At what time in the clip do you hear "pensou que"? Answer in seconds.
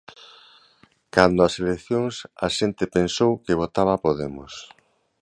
2.97-3.59